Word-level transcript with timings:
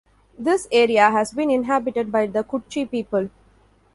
This 0.39 0.67
area 0.71 1.11
has 1.11 1.31
been 1.31 1.51
inhabited 1.51 2.11
by 2.11 2.25
the 2.25 2.43
Kutchi 2.43 2.89
people. 2.89 3.29